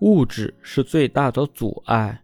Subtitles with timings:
[0.00, 2.22] 物质是最大的阻碍。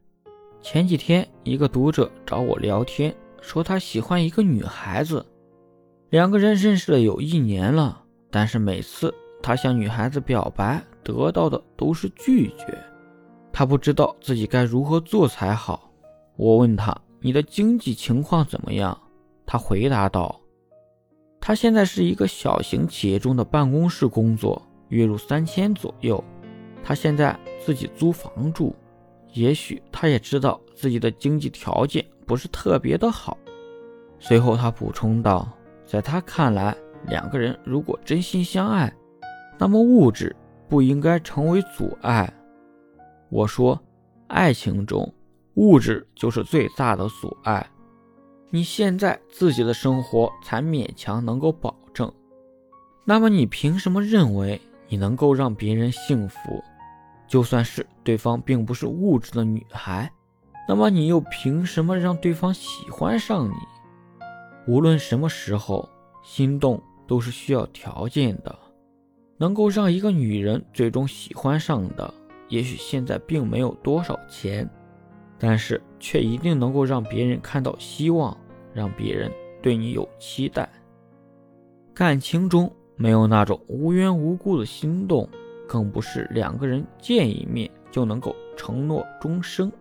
[0.60, 5.24] 前几天，一个读者找我聊天，说他喜欢一个女孩子，
[6.10, 9.12] 两个人认识了有一年了，但是每次
[9.42, 12.78] 他向女孩子表白，得到的都是拒绝。
[13.52, 15.90] 他不知道自己该如何做才好。
[16.36, 18.96] 我问他：“你的经济情况怎么样？”
[19.46, 20.40] 他回答道
[21.40, 26.22] ：“他现在是一个小型企业中的办公室工作，月入三千左右。”
[26.92, 28.76] 他现在自己租房住，
[29.32, 33.38] 也许他也知道自己的经济条件不是特别的好。
[34.18, 35.48] 随后他补充道，
[35.86, 38.94] 在他看来，两个人如果真心相爱，
[39.56, 40.36] 那么物质
[40.68, 42.30] 不应该成为阻碍。
[43.30, 43.80] 我说，
[44.26, 45.10] 爱情中
[45.54, 47.66] 物质就是最大的阻碍。
[48.50, 52.12] 你现在自己的生活才勉强能够保证，
[53.06, 56.62] 那么你凭什么认为你能够让别人幸福？
[57.32, 60.12] 就算是对方并不是物质的女孩，
[60.68, 63.54] 那么你又凭什么让对方喜欢上你？
[64.66, 65.88] 无论什么时候，
[66.22, 68.54] 心动都是需要条件的。
[69.38, 72.12] 能够让一个女人最终喜欢上的，
[72.48, 74.68] 也许现在并没有多少钱，
[75.38, 78.36] 但是却一定能够让别人看到希望，
[78.74, 80.68] 让别人对你有期待。
[81.94, 85.26] 感情中没有那种无缘无故的心动。
[85.72, 89.72] 更不是两个人见一面就能够承诺终生。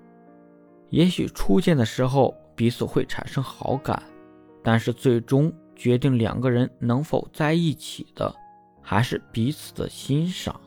[0.87, 4.01] 也许初见的时候彼此会产生好感，
[4.63, 8.33] 但是最终决定两个人能否在一起的，
[8.81, 10.57] 还是彼此的欣赏。